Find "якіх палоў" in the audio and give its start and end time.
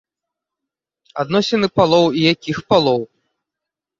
2.33-3.01